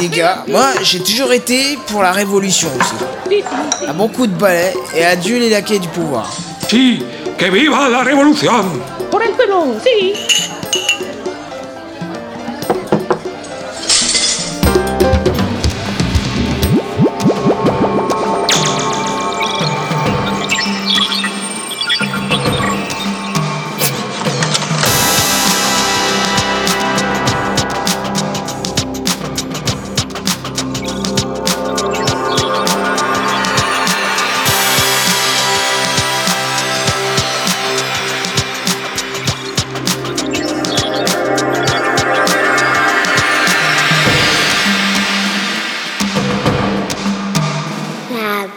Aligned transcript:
les 0.00 0.08
gars, 0.08 0.44
moi 0.48 0.66
j'ai 0.82 1.00
toujours 1.00 1.32
été 1.32 1.78
pour 1.88 2.02
la 2.02 2.12
révolution 2.12 2.68
aussi. 2.78 3.42
Un 3.86 3.92
bon 3.94 4.08
coup 4.08 4.26
de 4.26 4.34
balai 4.34 4.72
et 4.94 5.04
adieu 5.04 5.38
les 5.38 5.50
laquais 5.50 5.78
du 5.78 5.88
pouvoir. 5.88 6.32
Sí, 6.68 7.02
que 7.38 7.46
viva 7.46 7.88
la 7.88 8.02
revolución. 8.02 8.80
Por 9.10 9.22
el 9.22 9.32
Perú, 9.32 9.76
sí. 9.82 10.14
La. 48.34 48.48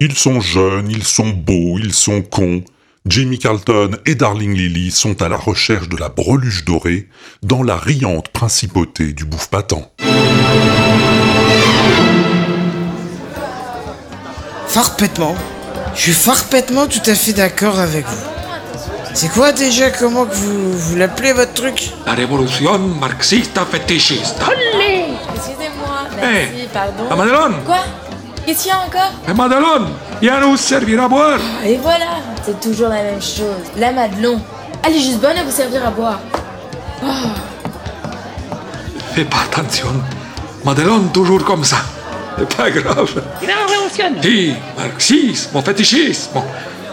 Ils 0.00 0.14
sont 0.14 0.40
jeunes, 0.40 0.90
ils 0.90 1.02
sont 1.04 1.30
beaux, 1.30 1.78
ils 1.78 1.94
sont 1.94 2.20
cons. 2.20 2.62
Jimmy 3.06 3.38
Carlton 3.38 3.92
et 4.04 4.14
Darling 4.14 4.54
Lily 4.54 4.90
sont 4.90 5.22
à 5.22 5.30
la 5.30 5.38
recherche 5.38 5.88
de 5.88 5.96
la 5.96 6.10
breluche 6.10 6.66
dorée 6.66 7.08
dans 7.42 7.62
la 7.62 7.76
riante 7.76 8.28
principauté 8.28 9.14
du 9.14 9.24
bouffe 9.24 9.48
patent. 9.48 9.90
Farpètement. 14.66 15.34
Je 15.94 16.00
suis 16.00 16.12
farpètement 16.12 16.86
tout 16.86 17.06
à 17.06 17.14
fait 17.14 17.32
d'accord 17.32 17.78
avec 17.78 18.04
vous. 18.06 18.26
C'est 19.14 19.30
quoi 19.30 19.52
déjà? 19.52 19.90
Comment 19.90 20.26
que 20.26 20.34
vous, 20.34 20.78
vous 20.78 20.96
l'appelez 20.96 21.32
votre 21.32 21.54
truc? 21.54 21.92
La 22.06 22.14
revolución 22.14 22.78
marxista 23.00 23.64
fetichista. 23.64 24.46
Eh, 26.22 26.24
merci, 26.24 26.68
pardon. 26.72 27.04
La 27.10 27.16
Madelon 27.16 27.52
Quoi? 27.66 27.78
Qu'est-ce 28.46 28.62
qu'il 28.62 28.70
y 28.70 28.74
a 28.74 28.78
encore? 28.78 29.12
Eh, 29.28 29.32
Madelon, 29.32 29.86
viens 30.20 30.40
nous 30.40 30.56
servir 30.56 31.02
à 31.02 31.08
boire. 31.08 31.38
Et 31.64 31.76
voilà, 31.76 32.20
c'est 32.44 32.60
toujours 32.60 32.88
la 32.88 33.02
même 33.02 33.20
chose. 33.22 33.64
La 33.76 33.92
Madelon. 33.92 34.40
Elle 34.84 34.96
est 34.96 35.00
juste 35.00 35.20
bonne 35.20 35.36
à 35.36 35.44
vous 35.44 35.50
servir 35.50 35.86
à 35.86 35.90
boire. 35.90 36.20
Fais 39.14 39.24
pas 39.24 39.38
attention. 39.50 39.88
Madelon, 40.64 41.08
toujours 41.12 41.44
comme 41.44 41.64
ça. 41.64 41.76
C'est 42.38 42.56
pas 42.56 42.70
grave. 42.70 43.12
Gran 43.42 43.66
revolución. 43.68 44.22
Sí, 44.22 44.54
marxismo, 44.76 45.60
fetichismo. 45.62 46.44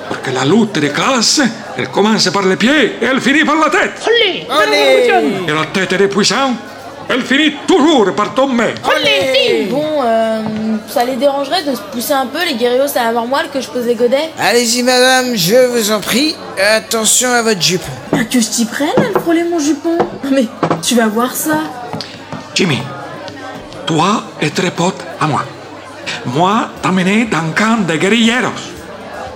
Porque 0.10 0.32
la 0.32 0.44
lutte 0.44 0.80
des 0.80 0.90
classes, 0.92 1.42
elle 1.78 1.88
commence 1.90 2.30
par 2.32 2.42
les 2.44 2.56
pieds 2.58 2.98
et 3.00 3.06
elle 3.06 3.22
finit 3.22 3.46
par 3.46 3.56
la 3.56 3.70
tête. 3.70 4.02
Allez 4.06 4.46
revolución. 4.50 5.48
Et 5.48 5.52
la 5.54 5.66
tête 5.68 5.94
des 5.98 6.08
puissants, 6.08 6.54
elle 7.10 7.24
finit 7.24 7.56
toujours 7.68 8.14
par 8.14 8.36
tomber. 8.36 8.76
Olé, 8.86 9.34
sí. 9.34 9.66
Bon, 9.66 9.84
euh, 10.04 10.42
ça 10.88 11.04
les 11.04 11.16
dérangerait 11.16 11.64
de 11.64 11.74
se 11.74 11.82
pousser 11.82 12.14
un 12.14 12.28
peu 12.28 12.38
les 12.46 12.54
guerriers 12.54 12.82
à 12.96 13.06
la 13.06 13.12
marmoile 13.12 13.48
que 13.52 13.60
je 13.60 13.68
pose 13.68 13.86
les 13.88 13.96
godets 13.96 14.30
Allez-y 14.40 14.84
madame, 14.84 15.36
je 15.36 15.56
vous 15.72 15.92
en 15.92 16.00
prie. 16.00 16.36
Attention 16.78 17.32
à 17.32 17.42
votre 17.42 17.62
jupe. 17.62 17.82
Ah, 18.14 18.24
Que 18.26 18.40
je 18.40 18.48
t'y 18.48 18.66
prenne, 18.66 18.90
elle 18.98 19.50
mon 19.50 19.58
jupon 19.58 19.98
Mais 20.32 20.46
tu 20.84 20.94
vas 20.96 21.08
voir 21.08 21.34
ça. 21.34 21.58
Jimmy, 22.54 22.78
toi 23.88 24.24
et 24.40 24.52
tes 24.52 24.70
potes 24.70 25.04
à 25.20 25.26
moi. 25.26 25.44
Moi, 26.26 26.70
t'amener 26.84 27.26
dans 27.26 27.38
un 27.40 27.52
camp 27.56 27.88
de 27.88 27.96
guerrilleros. 27.96 28.50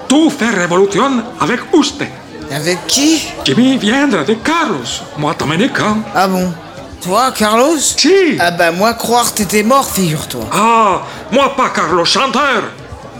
Tout 0.07 0.29
faire 0.29 0.55
révolution 0.55 1.23
avec 1.41 1.61
usted. 1.73 2.07
Avec 2.51 2.85
qui? 2.85 3.27
Jimmy 3.45 3.77
viendra 3.77 4.23
de 4.23 4.35
Carlos. 4.35 4.77
Moi, 5.17 5.33
t'amener 5.33 5.69
quand? 5.69 5.97
Ah 6.13 6.27
bon? 6.27 6.53
Toi, 7.03 7.33
Carlos? 7.33 7.79
Si. 7.79 8.37
Ah 8.39 8.51
bah 8.51 8.71
moi 8.71 8.93
croire 8.93 9.33
t'étais 9.33 9.63
mort, 9.63 9.91
figure-toi. 9.91 10.45
Ah, 10.53 11.03
moi 11.33 11.53
pas 11.53 11.69
Carlos 11.69 12.05
chanteur. 12.05 12.63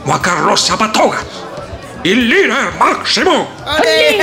Moi 0.06 0.22
Carlos 0.24 0.56
Zapatogas. 0.56 1.26
Il 2.06 2.30
leader 2.30 2.72
máximo. 2.80 3.46
Allez 3.66 4.22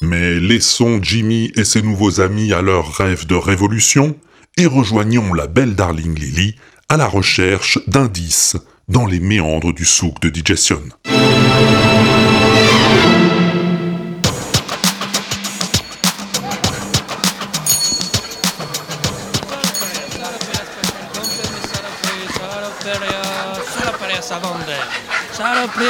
Mais 0.00 0.40
laissons 0.40 1.00
Jimmy 1.02 1.52
et 1.54 1.64
ses 1.64 1.82
nouveaux 1.82 2.22
amis 2.22 2.54
à 2.54 2.62
leur 2.62 2.94
rêve 2.94 3.26
de 3.26 3.34
révolution 3.34 4.16
et 4.56 4.64
rejoignons 4.64 5.34
la 5.34 5.46
belle 5.46 5.74
Darling 5.74 6.18
Lily 6.18 6.56
à 6.90 6.96
la 6.96 7.06
recherche 7.06 7.78
d'indices 7.86 8.56
dans 8.88 9.06
les 9.06 9.20
méandres 9.20 9.72
du 9.72 9.84
souk 9.84 10.20
de 10.20 10.28
digestion. 10.28 10.82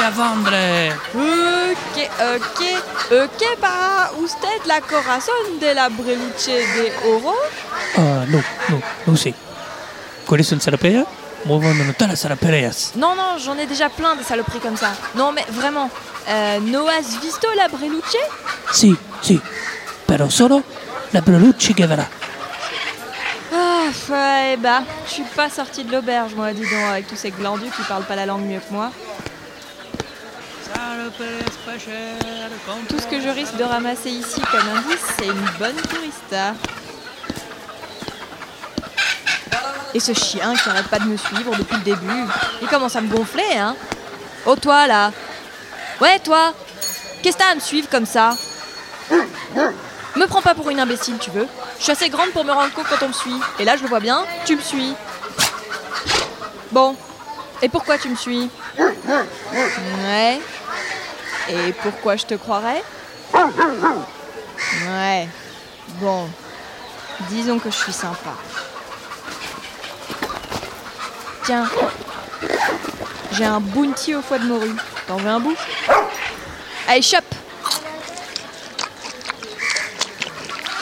a 0.01 0.09
vendre. 0.11 0.93
Ok, 1.13 2.09
ok, 2.35 2.61
ok 3.11 3.59
para 3.59 4.11
usted 4.23 4.47
la 4.65 4.81
corazón 4.81 5.59
de 5.59 5.73
la 5.73 5.89
breluche 5.89 6.47
de 6.47 6.91
oro? 7.05 7.35
Ah, 7.97 8.25
no, 8.27 8.41
no, 8.69 8.81
no 9.05 9.50
Non, 12.95 13.15
non, 13.15 13.37
j'en 13.37 13.57
ai 13.57 13.65
déjà 13.65 13.89
plein 13.89 14.15
des 14.15 14.23
saloperies 14.23 14.59
comme 14.59 14.77
ça. 14.77 14.91
Non, 15.15 15.31
mais 15.31 15.45
vraiment. 15.49 15.89
Euh, 16.29 16.59
¿No 16.59 16.87
has 16.87 17.19
visto 17.21 17.47
la 17.55 17.67
breluche? 17.67 18.17
Sí, 18.71 18.95
sí. 19.21 19.41
Pero 20.05 20.29
solo 20.29 20.63
la 21.13 21.21
peluche 21.21 21.73
que 21.73 21.85
verá. 21.87 22.07
Ah, 23.53 23.89
ouais, 24.09 24.57
bah, 24.57 24.83
je 25.07 25.11
suis 25.11 25.23
pas 25.35 25.49
sortie 25.49 25.83
de 25.83 25.91
l'auberge, 25.91 26.35
moi, 26.35 26.53
dis 26.53 26.61
donc, 26.61 26.89
avec 26.89 27.07
tous 27.07 27.17
ces 27.17 27.31
glandus 27.31 27.71
qui 27.75 27.83
parlent 27.83 28.05
pas 28.05 28.15
la 28.15 28.25
langue 28.25 28.45
mieux 28.45 28.59
que 28.59 28.73
moi. 28.73 28.91
Tout 32.87 32.99
ce 32.99 33.07
que 33.07 33.19
je 33.19 33.29
risque 33.29 33.57
de 33.57 33.63
ramasser 33.63 34.09
ici 34.09 34.41
comme 34.51 34.67
indice, 34.77 35.05
c'est 35.17 35.25
une 35.25 35.49
bonne 35.59 35.75
tourista. 35.75 36.53
Et 39.93 39.99
ce 39.99 40.13
chien 40.13 40.53
qui 40.55 40.69
arrête 40.69 40.87
pas 40.87 40.99
de 40.99 41.05
me 41.05 41.17
suivre 41.17 41.55
depuis 41.55 41.75
le 41.75 41.83
début. 41.83 42.25
Il 42.61 42.67
commence 42.67 42.95
à 42.95 43.01
me 43.01 43.09
gonfler, 43.13 43.57
hein. 43.57 43.75
Oh, 44.45 44.55
toi, 44.55 44.87
là. 44.87 45.11
Ouais, 45.99 46.19
toi. 46.19 46.53
Qu'est-ce 47.21 47.37
que 47.37 47.43
t'as 47.43 47.51
à 47.51 47.55
me 47.55 47.59
suivre 47.59 47.89
comme 47.89 48.05
ça? 48.05 48.35
Me 50.15 50.25
prends 50.27 50.41
pas 50.41 50.55
pour 50.55 50.69
une 50.69 50.79
imbécile, 50.79 51.17
tu 51.19 51.29
veux. 51.29 51.47
Je 51.77 51.83
suis 51.83 51.91
assez 51.91 52.09
grande 52.09 52.31
pour 52.31 52.45
me 52.45 52.51
rendre 52.51 52.73
compte 52.73 52.87
quand 52.89 53.03
on 53.05 53.09
me 53.09 53.13
suit. 53.13 53.39
Et 53.59 53.65
là, 53.65 53.75
je 53.75 53.83
le 53.83 53.89
vois 53.89 53.99
bien, 53.99 54.25
tu 54.45 54.55
me 54.55 54.61
suis. 54.61 54.93
Bon. 56.71 56.95
Et 57.61 57.69
pourquoi 57.69 57.97
tu 57.97 58.09
me 58.09 58.15
suis? 58.15 58.49
Ouais. 58.77 60.39
Et 61.49 61.73
pourquoi 61.83 62.15
je 62.15 62.25
te 62.25 62.33
croirais? 62.35 62.83
Ouais. 64.87 65.27
Bon. 65.99 66.29
Disons 67.29 67.59
que 67.59 67.69
je 67.69 67.75
suis 67.75 67.93
sympa. 67.93 68.31
J'ai 73.33 73.45
un 73.45 73.59
bounty 73.59 74.15
au 74.15 74.21
foie 74.21 74.39
de 74.39 74.45
morue. 74.45 74.75
T'en 75.07 75.17
veux 75.17 75.29
un 75.29 75.39
bout? 75.39 75.55
Allez, 76.87 77.01
chope 77.01 77.23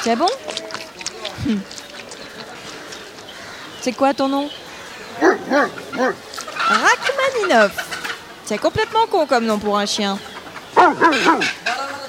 C'est 0.04 0.16
bon? 0.16 0.30
Hmm. 1.46 1.58
C'est 3.82 3.94
quoi 3.94 4.14
ton 4.14 4.28
nom? 4.28 4.50
Rachmaninov. 6.68 7.72
C'est 8.46 8.58
complètement 8.58 9.08
con 9.08 9.26
comme 9.26 9.46
nom 9.46 9.58
pour 9.58 9.78
un 9.78 9.86
chien. 9.86 10.18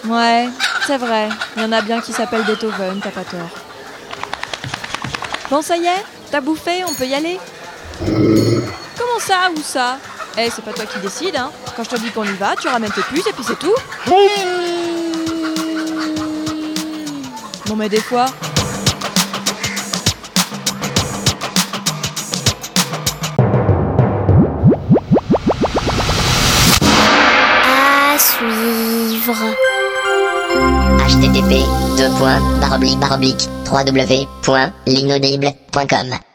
Ouais, 0.04 0.48
c'est 0.86 0.98
vrai. 0.98 1.28
Il 1.56 1.62
y 1.62 1.64
en 1.64 1.72
a 1.72 1.80
bien 1.82 2.00
qui 2.00 2.12
s'appellent 2.12 2.44
Beethoven, 2.44 3.00
t'as 3.02 3.10
pas 3.10 3.24
tort. 3.24 3.48
Bon, 5.50 5.62
ça 5.62 5.76
y 5.76 5.86
est 5.86 6.04
T'as 6.30 6.40
bouffé 6.40 6.84
On 6.84 6.94
peut 6.94 7.06
y 7.06 7.14
aller? 7.14 7.38
Comment 8.06 9.18
ça, 9.18 9.50
où 9.54 9.60
ça? 9.62 9.98
Eh, 10.38 10.48
c'est 10.50 10.64
pas 10.64 10.72
toi 10.72 10.86
qui 10.86 10.98
décide, 11.00 11.36
hein. 11.36 11.50
Quand 11.76 11.84
je 11.84 11.90
te 11.90 11.96
dis 11.96 12.10
qu'on 12.10 12.24
y 12.24 12.32
va, 12.34 12.54
tu 12.60 12.68
ramènes 12.68 12.92
tes 12.92 13.02
puces 13.02 13.26
et 13.26 13.32
puis 13.32 13.44
c'est 13.46 13.58
tout. 13.58 13.74
Non 17.68 17.76
mais 17.76 17.88
des 17.88 18.00
fois... 18.00 18.26
À 27.64 28.18
suivre. 28.18 29.36
http 31.06 31.64
2. 31.96 32.08
www.l'inaudible.com 33.70 36.29